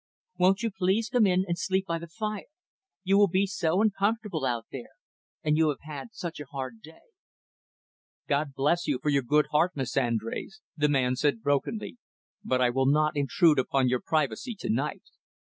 [0.39, 2.47] Won't you please come in and sleep by the fire?
[3.03, 4.89] You will be so uncomfortable out there.
[5.43, 7.03] And you have had such a hard day."
[8.27, 11.99] "God bless you, for your good heart, Miss Andrés," the man said brokenly.
[12.43, 15.03] "But I will not intrude upon your privacy to night.